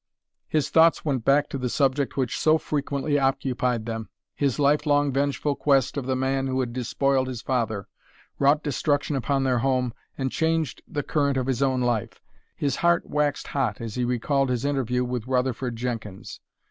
His 0.47 0.71
thoughts 0.71 1.05
went 1.05 1.23
back 1.23 1.47
to 1.49 1.59
the 1.59 1.69
subject 1.69 2.17
which 2.17 2.39
so 2.39 2.57
frequently 2.57 3.19
occupied 3.19 3.85
them 3.85 4.09
his 4.33 4.57
lifelong, 4.57 5.11
vengeful 5.13 5.53
quest 5.55 5.95
of 5.95 6.07
the 6.07 6.15
man 6.15 6.47
who 6.47 6.59
had 6.59 6.73
despoiled 6.73 7.27
his 7.27 7.43
father, 7.43 7.87
wrought 8.39 8.63
destruction 8.63 9.15
upon 9.15 9.43
their 9.43 9.59
home, 9.59 9.93
and 10.17 10.31
changed 10.31 10.81
the 10.87 11.03
current 11.03 11.37
of 11.37 11.45
his 11.45 11.61
own 11.61 11.81
life. 11.81 12.19
His 12.55 12.77
heart 12.77 13.07
waxed 13.07 13.49
hot 13.49 13.79
as 13.79 13.93
he 13.93 14.03
recalled 14.03 14.49
his 14.49 14.65
interview 14.65 15.05
with 15.05 15.27
Rutherford 15.27 15.75
Jenkins. 15.75 16.39